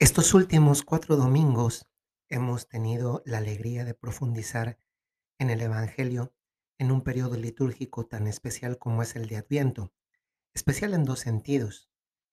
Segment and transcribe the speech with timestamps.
[0.00, 1.88] Estos últimos 4 domingos
[2.28, 4.80] hemos tenido la alegría de profundizar
[5.38, 6.34] en el Evangelio
[6.78, 9.94] en un periodo litúrgico tan especial como es el de Adviento.
[10.52, 11.88] Especial en 2 sentidos.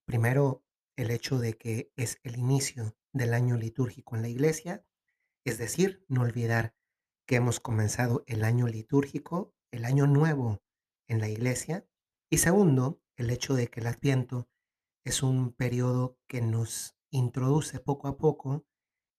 [0.06, 4.84] Primero, el hecho de que es el inicio del año litúrgico en la Iglesia,
[5.46, 6.74] es decir, no olvidar
[7.28, 10.64] que hemos comenzado el año litúrgico, el año nuevo
[11.08, 11.88] en la Iglesia.
[12.28, 14.50] Y segundo, el hecho de que el Adviento
[15.04, 18.66] es un periodo que nos introduce poco a poco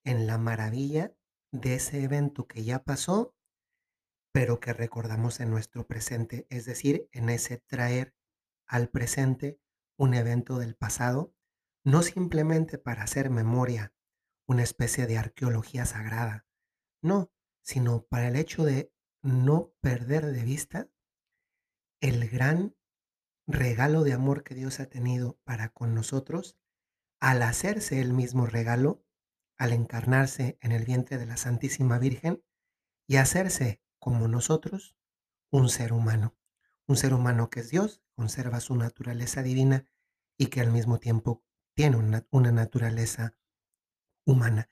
[0.04, 1.14] en la maravilla
[1.52, 3.34] de ese evento que ya pasó,
[4.32, 8.14] pero que recordamos en nuestro presente, es decir, en ese traer
[8.66, 9.60] al presente
[9.98, 11.34] un evento del pasado,
[11.84, 13.92] no simplemente para hacer memoria,
[14.48, 16.46] una especie de arqueología sagrada,
[17.02, 17.30] no,
[17.62, 20.88] sino para el hecho de no perder de vista
[22.00, 22.74] el gran
[23.46, 26.56] regalo de amor que Dios ha tenido para con nosotros
[27.22, 29.06] al hacerse el mismo regalo,
[29.56, 32.42] al encarnarse en el vientre de la Santísima Virgen
[33.06, 34.96] y hacerse como nosotros
[35.52, 36.36] un ser humano,
[36.88, 39.86] un ser humano que es Dios, conserva su naturaleza divina
[40.36, 41.44] y que al mismo tiempo
[41.76, 43.36] tiene una, una naturaleza
[44.26, 44.68] humana.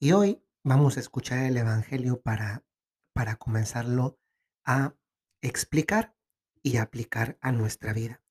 [0.00, 2.64] Y hoy vamos a escuchar el Evangelio para,
[3.12, 4.18] para comenzarlo
[4.64, 4.96] a
[5.40, 6.16] explicar
[6.64, 8.21] y aplicar a nuestra vida.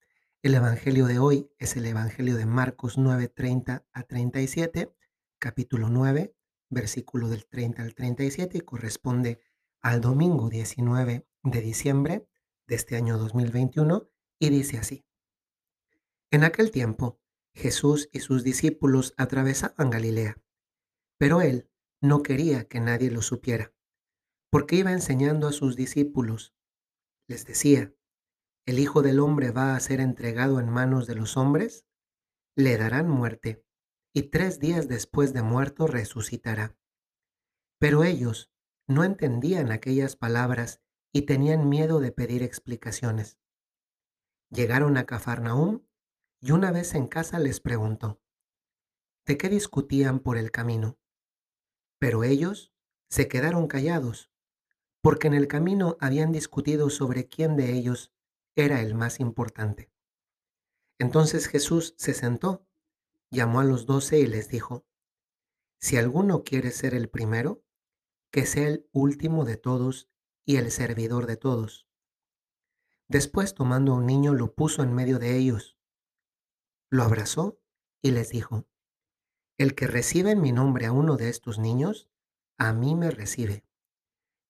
[0.43, 4.91] El Evangelio de hoy es el Evangelio de Marcos 9, 30 a 37,
[5.37, 6.35] capítulo 9,
[6.67, 9.39] versículo del 30 al 37 y corresponde
[9.81, 12.27] al domingo 19 de diciembre
[12.65, 15.05] de este año 2021 y dice así.
[16.31, 17.21] En aquel tiempo,
[17.53, 20.41] Jesús y sus discípulos atravesaban Galilea,
[21.19, 21.69] pero él
[22.01, 23.75] no quería que nadie lo supiera,
[24.49, 26.55] porque iba enseñando a sus discípulos.
[27.27, 27.93] Les decía,
[28.65, 31.85] el Hijo del Hombre va a ser entregado en manos de los hombres,
[32.55, 33.65] le darán muerte,
[34.13, 36.77] y tres días después de muerto resucitará.
[37.79, 38.51] Pero ellos
[38.87, 40.81] no entendían aquellas palabras
[41.11, 43.39] y tenían miedo de pedir explicaciones.
[44.49, 45.85] Llegaron a Cafarnaúm
[46.39, 48.21] y una vez en casa les preguntó,
[49.25, 50.99] ¿de qué discutían por el camino?
[51.99, 52.73] Pero ellos
[53.09, 54.31] se quedaron callados,
[55.01, 58.13] porque en el camino habían discutido sobre quién de ellos
[58.55, 59.91] era el más importante.
[60.99, 62.67] Entonces Jesús se sentó,
[63.29, 64.85] llamó a los doce y les dijo,
[65.79, 67.63] si alguno quiere ser el primero,
[68.31, 70.09] que sea el último de todos
[70.45, 71.87] y el servidor de todos.
[73.07, 75.77] Después tomando a un niño lo puso en medio de ellos,
[76.89, 77.59] lo abrazó
[78.01, 78.67] y les dijo,
[79.57, 82.09] el que recibe en mi nombre a uno de estos niños,
[82.57, 83.65] a mí me recibe,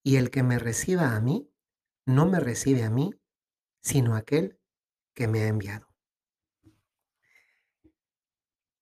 [0.03, 1.51] y el que me reciba a mí,
[2.05, 3.13] no me recibe a mí,
[3.81, 4.59] sino aquel
[5.13, 5.87] que me ha enviado.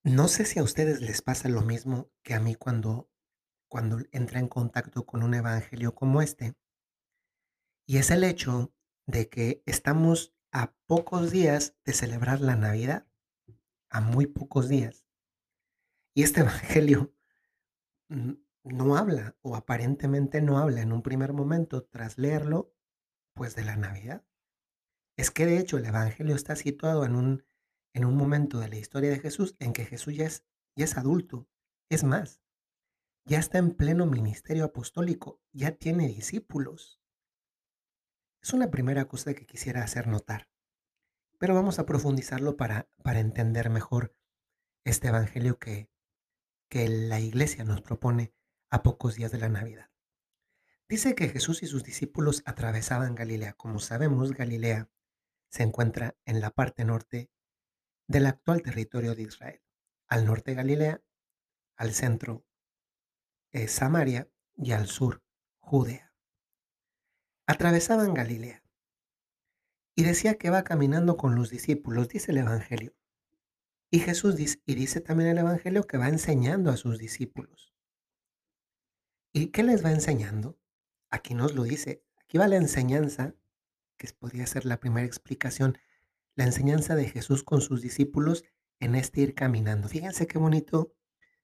[0.04, 3.10] No sé si a ustedes les pasa lo mismo que a mí cuando,
[3.68, 6.56] cuando entra en contacto con un evangelio como este.
[7.86, 8.74] Y es el hecho
[9.08, 13.08] de que estamos a pocos días de celebrar la Navidad,
[13.90, 15.06] a muy pocos días.
[16.14, 17.14] Y este evangelio
[18.64, 22.74] no habla o aparentemente no habla en un primer momento tras leerlo,
[23.34, 24.24] pues de la Navidad.
[25.20, 27.46] Es que de hecho el Evangelio está situado en un,
[27.94, 30.46] en un momento de la historia de Jesús en que Jesús ya es,
[30.78, 31.50] es adulto.
[31.90, 32.42] Es más,
[33.26, 37.02] ya está en pleno ministerio apostólico, ya tiene discípulos.
[38.42, 40.48] Es una primera cosa que quisiera hacer notar,
[41.38, 44.16] pero vamos a profundizarlo para, para entender mejor
[44.86, 45.90] este Evangelio que,
[46.70, 48.34] que la iglesia nos propone
[48.70, 49.92] a pocos días de la Navidad.
[50.88, 53.52] Dice que Jesús y sus discípulos atravesaban Galilea.
[53.52, 54.90] Como sabemos, Galilea
[55.50, 57.30] se encuentra en la parte norte
[58.08, 59.62] del actual territorio de Israel.
[60.08, 61.02] Al norte Galilea,
[61.76, 62.46] al centro
[63.52, 65.24] es Samaria y al sur
[65.60, 66.14] Judea.
[67.48, 68.64] Atravesaban Galilea
[69.96, 72.96] y decía que va caminando con los discípulos, dice el Evangelio.
[73.92, 77.74] Y Jesús dice, y dice también el Evangelio que va enseñando a sus discípulos.
[79.34, 80.60] ¿Y qué les va enseñando?
[81.10, 82.04] Aquí nos lo dice.
[82.18, 83.36] Aquí va la enseñanza
[84.00, 85.78] que podría ser la primera explicación,
[86.36, 88.46] la enseñanza de Jesús con sus discípulos
[88.80, 89.90] en este ir caminando.
[89.90, 90.96] Fíjense qué bonito,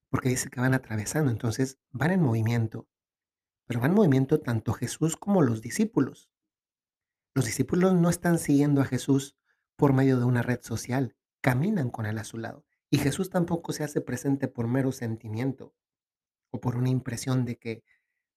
[0.09, 2.87] porque dice que van atravesando, entonces van en movimiento,
[3.67, 6.31] pero van en movimiento tanto Jesús como los discípulos.
[7.35, 9.35] Los discípulos no están siguiendo a Jesús
[9.75, 12.65] por medio de una red social, caminan con él a su lado.
[12.89, 15.75] Y Jesús tampoco se hace presente por mero sentimiento
[16.51, 17.83] o por una impresión de que,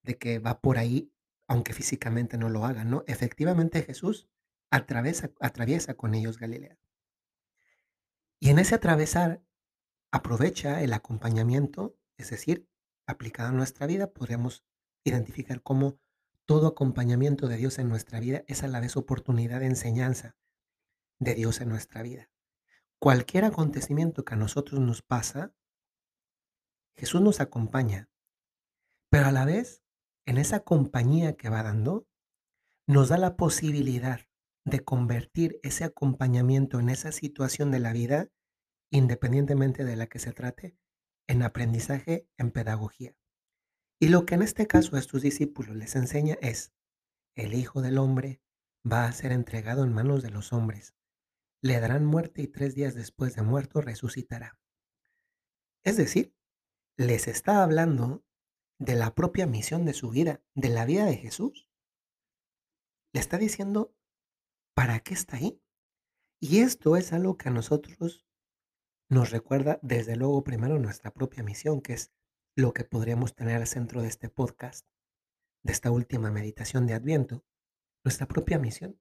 [0.02, 1.12] de que va por ahí
[1.48, 3.04] aunque físicamente no lo hagan, ¿no?
[3.06, 4.28] Efectivamente Jesús
[4.70, 6.78] atraviesa, atraviesa con ellos Galilea.
[8.38, 9.42] Y en ese atravesar
[10.12, 12.68] aprovecha el acompañamiento, es decir,
[13.06, 14.64] aplicado a nuestra vida, podríamos
[15.04, 15.98] identificar cómo
[16.44, 20.36] todo acompañamiento de Dios en nuestra vida es a la vez oportunidad de enseñanza
[21.18, 22.30] de Dios en nuestra vida.
[22.98, 25.54] Cualquier acontecimiento que a nosotros nos pasa,
[26.96, 28.08] Jesús nos acompaña,
[29.10, 29.82] pero a la vez,
[30.28, 32.06] en esa compañía que va dando,
[32.86, 34.20] nos da la posibilidad
[34.66, 38.28] de convertir ese acompañamiento en esa situación de la vida,
[38.90, 40.76] independientemente de la que se trate,
[41.28, 43.16] en aprendizaje, en pedagogía.
[43.98, 46.74] Y lo que en este caso a estos discípulos les enseña es,
[47.34, 48.42] el Hijo del Hombre
[48.84, 50.94] va a ser entregado en manos de los hombres,
[51.62, 54.58] le darán muerte y tres días después de muerto resucitará.
[55.84, 56.34] Es decir,
[56.98, 58.26] les está hablando
[58.78, 61.68] de la propia misión de su vida, de la vida de Jesús.
[63.12, 63.94] Le está diciendo,
[64.74, 65.60] ¿para qué está ahí?
[66.40, 68.24] Y esto es algo que a nosotros
[69.10, 72.12] nos recuerda desde luego primero nuestra propia misión, que es
[72.54, 74.86] lo que podríamos tener al centro de este podcast,
[75.64, 77.44] de esta última meditación de Adviento,
[78.04, 79.00] nuestra propia misión.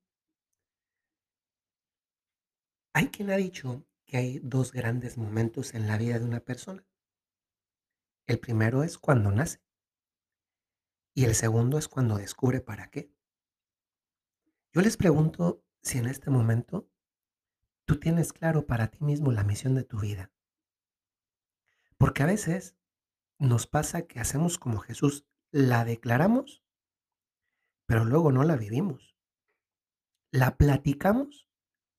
[2.93, 6.87] Hay quien ha dicho que hay dos grandes momentos en la vida de una persona.
[8.25, 9.66] El primero es cuando nace
[11.17, 13.11] y el segundo es cuando descubre para qué.
[14.71, 16.91] Yo les pregunto si en este momento
[17.85, 20.31] tú tienes claro para ti mismo la misión de tu vida.
[21.97, 22.77] Porque a veces
[23.39, 26.63] nos pasa que hacemos como Jesús, la declaramos,
[27.87, 29.17] pero luego no la vivimos.
[30.29, 31.49] La platicamos,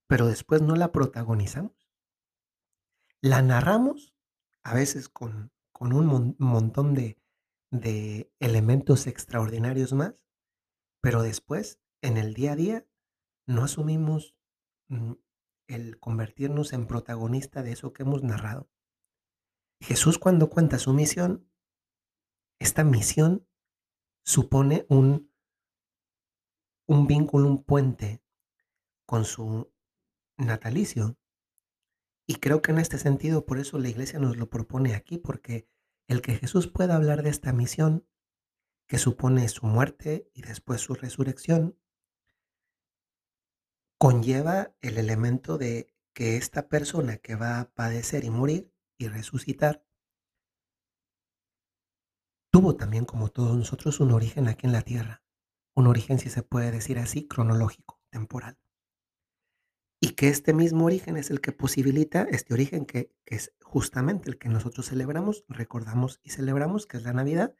[0.06, 1.90] pero después no la protagonizamos.
[3.20, 4.14] La narramos,
[4.62, 7.18] a veces con, con un montón de,
[7.70, 10.24] de elementos extraordinarios más,
[11.00, 12.86] pero después, en el día a día,
[13.46, 14.36] no asumimos
[14.88, 15.12] mm,
[15.68, 18.70] el convertirnos en protagonista de eso que hemos narrado.
[19.80, 21.48] Jesús cuando cuenta su misión,
[22.58, 23.46] esta misión
[24.24, 25.32] supone un,
[26.86, 28.22] un vínculo, un puente
[29.06, 29.72] con su
[30.36, 31.16] natalicio.
[32.26, 35.68] Y creo que en este sentido, por eso la iglesia nos lo propone aquí, porque
[36.08, 38.06] el que Jesús pueda hablar de esta misión,
[38.88, 41.78] que supone su muerte y después su resurrección,
[43.98, 49.84] conlleva el elemento de que esta persona que va a padecer y morir y resucitar,
[52.50, 55.22] tuvo también como todos nosotros un origen aquí en la tierra,
[55.74, 58.58] un origen, si se puede decir así, cronológico, temporal.
[60.00, 64.38] Y que este mismo origen es el que posibilita este origen que, es justamente el
[64.38, 67.54] que nosotros celebramos, recordamos y celebramos, que es la Navidad,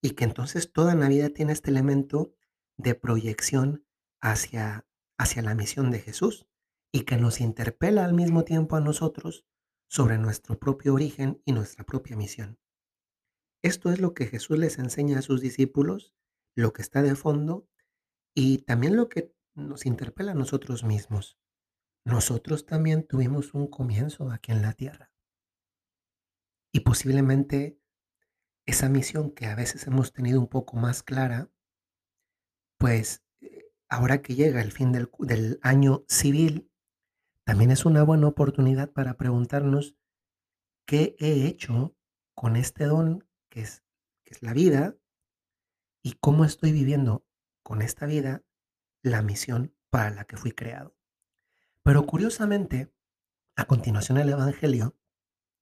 [0.00, 2.34] y que entonces toda Navidad tiene este elemento
[2.76, 3.84] de proyección
[4.20, 4.86] hacia,
[5.18, 6.46] hacia la misión de Jesús
[6.90, 9.44] y que nos interpela al mismo tiempo a nosotros
[9.88, 12.58] sobre nuestro propio origen y nuestra propia misión.
[13.62, 16.14] Esto es lo que Jesús les enseña a sus discípulos,
[16.54, 17.68] lo que está de fondo
[18.34, 21.38] y también lo que nos interpela a nosotros mismos.
[22.04, 25.12] Nosotros también tuvimos un comienzo aquí en la tierra.
[26.72, 27.78] Y posiblemente
[28.66, 31.50] esa misión que a veces hemos tenido un poco más clara,
[32.78, 36.70] pues eh, ahora que llega el fin del, año civil,
[37.44, 39.96] también es una buena oportunidad para preguntarnos
[40.86, 41.94] qué he hecho
[42.34, 43.84] con este don que es,
[44.24, 44.96] que es la vida
[46.02, 47.24] y cómo estoy viviendo
[47.62, 48.42] con esta vida
[49.02, 50.96] la misión para la que fui creado.
[51.82, 52.92] Pero curiosamente,
[53.56, 54.96] a continuación el Evangelio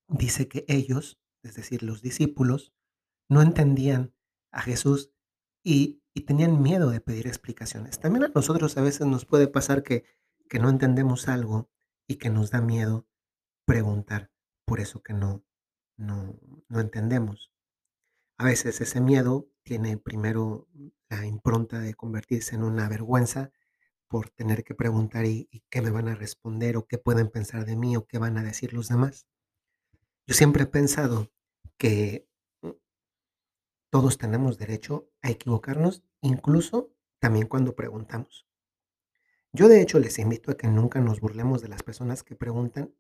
[0.08, 2.72] dice que ellos, es decir, los discípulos,
[3.28, 4.14] no entendían
[4.50, 5.12] a Jesús
[5.62, 7.98] y, tenían miedo de pedir explicaciones.
[7.98, 10.04] También a nosotros a veces nos puede pasar que,
[10.50, 11.70] que no entendemos algo
[12.06, 13.08] y que nos da miedo
[13.64, 14.30] preguntar
[14.66, 15.42] por eso que no,
[15.96, 17.50] no, no entendemos.
[18.36, 20.68] A veces ese miedo tiene primero
[21.08, 23.50] la impronta de convertirse en una vergüenza
[24.10, 27.64] por tener que preguntar y, y, qué me van a responder o qué pueden pensar
[27.64, 29.28] de mí o qué van a decir los demás.
[30.26, 31.30] Yo siempre he pensado
[31.78, 32.28] que
[32.60, 32.70] mm,
[33.88, 38.48] todos tenemos derecho a equivocarnos, incluso también cuando preguntamos.
[39.52, 42.92] Yo de hecho les invito a que nunca nos burlemos de las personas que preguntan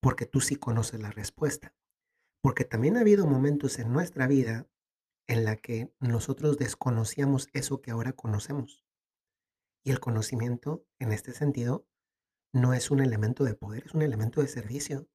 [0.00, 1.72] porque tú sí conoces la respuesta.
[2.40, 4.66] Porque también ha habido momentos en nuestra vida
[5.28, 8.84] en la que nosotros desconocíamos eso que ahora conocemos.
[9.84, 11.86] Y el conocimiento, en este sentido,
[12.52, 15.08] no es un elemento de poder, es un elemento de servicio,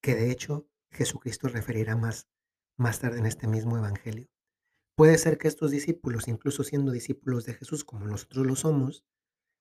[0.00, 2.28] que de hecho Jesucristo referirá más,
[2.76, 4.28] más tarde en este mismo Evangelio.
[4.94, 9.04] Puede ser que estos discípulos, incluso siendo discípulos de Jesús como nosotros lo somos,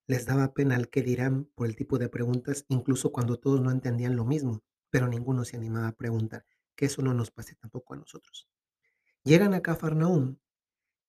[0.08, 3.72] les daba pena al que dirán por el tipo de preguntas, incluso cuando todos no
[3.72, 4.64] entendían lo mismo.
[4.90, 8.50] pero ninguno se animaba a preguntar, que eso no nos pase tampoco a nosotros.
[9.24, 10.36] Llegan a Cafarnaúm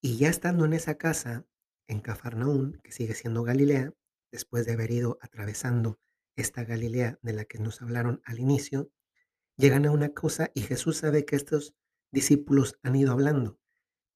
[0.00, 1.44] y ya estando en esa casa,
[1.92, 3.92] en Cafarnaúm, que sigue siendo Galilea,
[4.32, 6.00] después de haber ido atravesando
[6.36, 8.90] esta Galilea de la que nos hablaron al inicio,
[9.56, 11.74] llegan a una cosa y Jesús sabe que estos
[12.10, 13.58] discípulos han ido hablando.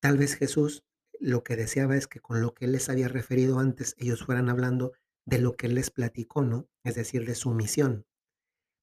[0.01, 0.85] Tal vez Jesús
[1.21, 4.49] lo que deseaba es que con lo que él les había referido antes, ellos fueran
[4.49, 4.93] hablando
[5.25, 6.69] de lo que él les platicó, ¿no?
[6.85, 8.07] Es decir, de su misión.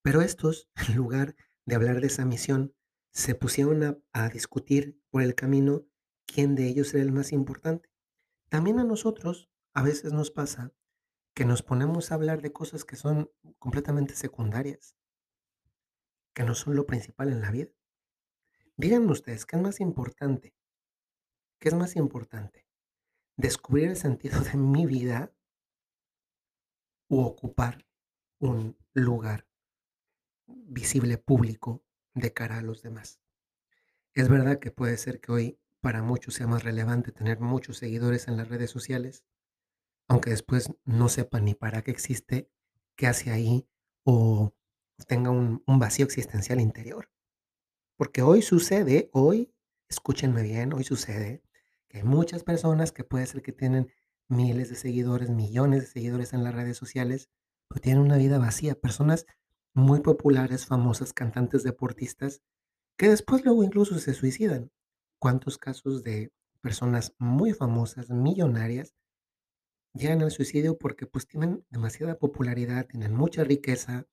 [0.03, 1.35] Pero estos, en lugar
[1.65, 2.73] de hablar de esa misión,
[3.11, 5.85] se pusieron a, a discutir por el camino
[6.25, 7.92] quién de ellos era el más importante.
[8.53, 10.75] También a nosotros a veces nos pasa
[11.33, 14.95] que nos ponemos a hablar de cosas que son completamente secundarias,
[16.35, 17.71] que no son lo principal en la vida.
[18.77, 20.53] Díganme ustedes, ¿qué es más importante?
[21.57, 22.67] ¿Qué es más importante?
[23.37, 25.33] ¿Descubrir el sentido de mi vida
[27.07, 27.87] u ocupar
[28.37, 29.47] un lugar
[30.45, 31.83] visible público
[32.13, 33.19] de cara a los demás?
[34.13, 38.29] Es verdad que puede ser que hoy para muchos sea más relevante tener muchos seguidores
[38.29, 39.25] en las redes sociales,
[40.07, 42.49] aunque después no sepa ni para qué existe,
[42.95, 43.67] qué hace ahí
[44.05, 44.53] o
[45.07, 47.09] tenga un, un vacío existencial interior.
[47.97, 49.53] Porque hoy sucede, hoy,
[49.89, 51.43] escúchenme bien, hoy sucede
[51.89, 53.91] que hay muchas personas que puede ser que tienen
[54.29, 57.29] miles de seguidores, millones de seguidores en las redes sociales,
[57.67, 58.79] pero tienen una vida vacía.
[58.79, 59.25] Personas
[59.73, 62.41] muy populares, famosas, cantantes, deportistas,
[62.97, 64.71] que después luego incluso se suicidan.
[65.23, 68.93] ¿Cuántos casos de personas muy famosas, millonarias,
[69.93, 74.05] llegan al suicidio porque pues tienen demasiada popularidad, tienen mucha riqueza,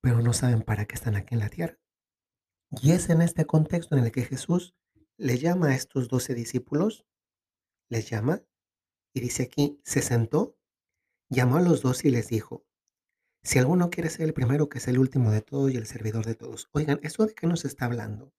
[0.00, 1.78] pero no saben para qué están aquí en la tierra?
[2.70, 4.74] Y es en este contexto en el que Jesús
[5.18, 7.04] le llama a estos doce discípulos,
[7.90, 8.42] les llama,
[9.12, 10.56] y dice aquí, se sentó,
[11.28, 12.64] llamó a los dos y les dijo,
[13.42, 16.24] si alguno quiere ser el primero, que es el último de todos y el servidor
[16.24, 16.70] de todos.
[16.72, 18.32] Oigan, ¿eso de qué nos está hablando?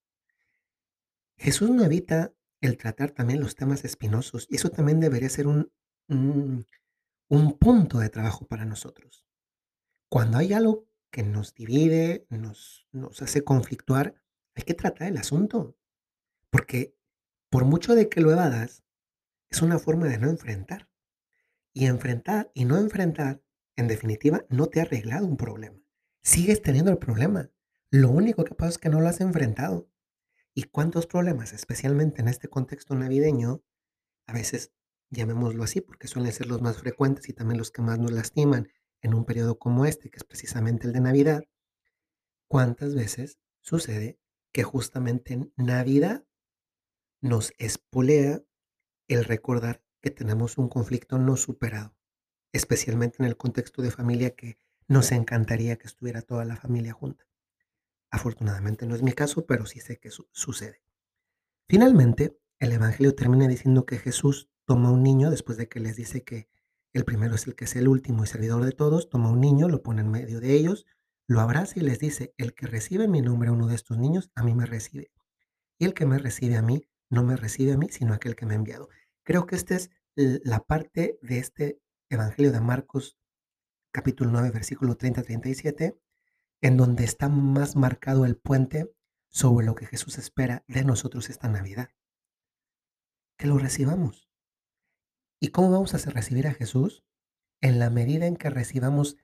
[1.42, 5.72] Jesús no evita el tratar también los temas espinosos y eso también debería ser un,
[6.08, 6.68] un,
[7.30, 9.26] un punto de trabajo para nosotros.
[10.08, 14.14] Cuando hay algo que nos divide, nos, nos hace conflictuar,
[14.54, 15.76] hay que tratar el asunto.
[16.52, 16.96] Porque
[17.50, 18.84] por mucho de que lo evadas,
[19.50, 20.90] es una forma de no enfrentar.
[21.74, 23.42] Y enfrentar y no enfrentar,
[23.76, 25.82] en definitiva, no te ha arreglado un problema.
[26.22, 27.50] Sigues teniendo el problema.
[27.90, 29.91] Lo único que pasa es que no lo has enfrentado.
[30.54, 33.64] ¿Y cuántos problemas, especialmente en este contexto navideño,
[34.28, 34.72] a veces,
[35.10, 38.68] llamémoslo así, porque suelen ser los más frecuentes y también los que más nos lastiman
[39.02, 41.44] en un periodo como este, que es precisamente el de Navidad,
[42.48, 44.20] ¿cuántas veces sucede
[44.52, 46.26] que justamente en Navidad
[47.22, 48.42] nos espolea
[49.08, 51.96] el recordar que tenemos un conflicto no superado,
[52.52, 57.26] especialmente en el contexto de familia que nos encantaría que estuviera toda la familia junta.
[58.12, 60.82] Afortunadamente no es mi caso, pero sí sé que su sucede.
[61.68, 66.24] Finalmente, el Evangelio termina diciendo que Jesús toma un niño después de que les dice
[66.24, 66.50] que
[66.94, 69.70] el primero es el que es el último y servidor de todos, toma un niño,
[69.70, 70.86] lo pone en medio de ellos,
[71.28, 73.98] lo abraza y les dice, el que recibe en mi nombre a uno de estos
[73.98, 75.12] niños, a mí me recibe.
[75.80, 78.46] Y el que me recibe a mí, no me recibe a mí, sino aquel que
[78.46, 78.90] me ha enviado.
[79.24, 83.18] Creo que esta es la parte de este Evangelio de Marcos,
[83.92, 85.98] capítulo 9, versículo 30-37,
[86.62, 88.94] en donde está más marcado el puente
[89.30, 91.90] sobre lo que Jesús espera de nosotros esta Navidad.
[93.38, 94.30] Que lo recibamos.
[95.40, 97.04] ¿Y cómo vamos a recibir a Jesús?
[97.62, 99.18] En la medida en que recibamos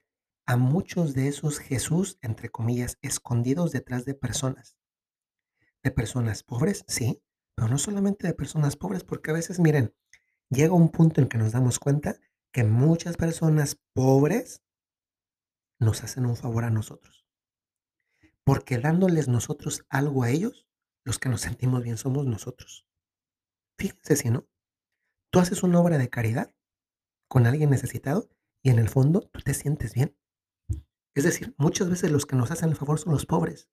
[0.46, 4.76] a muchos de esos Jesús, entre comillas, escondidos detrás de personas.
[5.84, 7.22] De personas pobres, sí,
[7.54, 9.94] pero no solamente de personas pobres, porque a veces, miren,
[10.48, 12.18] llega un punto en que nos damos cuenta
[12.52, 14.62] que muchas personas pobres
[15.78, 17.27] nos hacen un favor a nosotros.
[18.48, 20.66] Porque dándoles nosotros algo a ellos,
[21.04, 22.86] los que nos sentimos bien somos nosotros.
[23.76, 24.48] Fíjense si no.
[25.30, 26.54] Tú haces una obra de caridad
[27.28, 28.30] con alguien necesitado
[28.62, 30.16] y en el fondo tú te sientes bien.
[31.14, 33.68] Es decir, muchas veces los que nos hacen el favor son los pobres.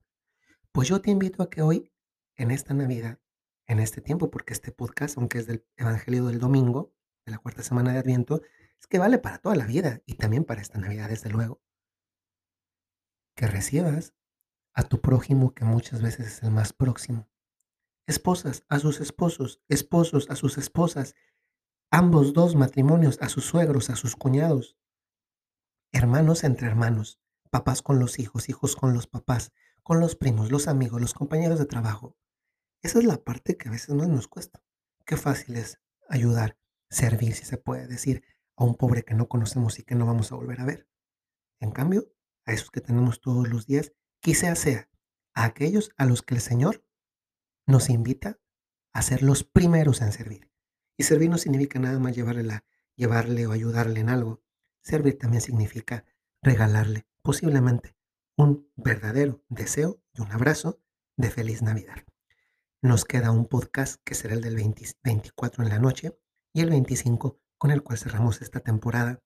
[0.73, 1.93] Pues yo te invito a que hoy,
[2.35, 3.21] en esta Navidad,
[3.67, 6.93] en este tiempo, porque este podcast, aunque es del Evangelio del Domingo,
[7.25, 8.41] de la cuarta semana de Adviento,
[8.77, 11.61] es que vale para toda la vida y también para esta Navidad, desde luego.
[13.37, 14.13] Que recibas
[14.75, 17.27] a tu prójimo que muchas veces es el más próximo.
[18.05, 21.15] Esposas a sus esposos, esposos a sus esposas,
[21.89, 24.77] ambos dos matrimonios a sus suegros, a sus cuñados,
[25.91, 30.67] hermanos entre hermanos, papás con los hijos, hijos con los papás, con los primos, los
[30.67, 32.17] amigos, los compañeros de trabajo.
[32.83, 34.61] Esa es la parte que a veces más nos cuesta.
[35.05, 35.79] Qué fácil es
[36.09, 36.57] ayudar,
[36.89, 38.23] servir, si se puede decir,
[38.57, 40.87] a un pobre que no conocemos y que no vamos a volver a ver.
[41.59, 42.11] En cambio,
[42.45, 43.93] a esos que tenemos todos los días,
[44.25, 44.89] quizás sea
[45.35, 46.83] a aquellos a los que el Señor
[47.67, 48.39] nos invita
[48.91, 50.49] a ser los primeros en servir.
[50.97, 52.65] Y servir no significa nada más llevarle, la,
[52.95, 54.41] llevarle o ayudarle en algo.
[54.81, 56.05] Servir también significa
[56.41, 57.95] regalarle posiblemente
[58.35, 60.81] un verdadero deseo y un abrazo
[61.17, 62.03] de feliz Navidad.
[62.81, 66.17] Nos queda un podcast que será el del 24 en la noche
[66.51, 69.21] y el 25 con el cual cerramos esta temporada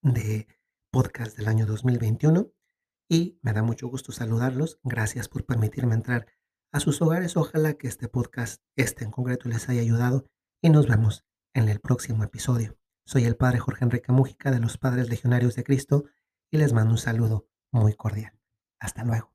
[0.00, 0.46] de
[0.92, 2.52] podcast del año 2021
[3.08, 4.78] y me da mucho gusto saludarlos.
[4.82, 6.26] Gracias por permitirme entrar
[6.72, 7.36] a sus hogares.
[7.36, 10.26] Ojalá que este podcast, este en concreto, les haya ayudado
[10.62, 12.76] y nos vemos en el próximo episodio.
[13.04, 16.04] Soy el Padre Jorge Enrique Mújica de los Padres Legionarios de Cristo
[16.50, 18.38] y les mando un saludo muy cordial.
[18.78, 19.31] Hasta luego.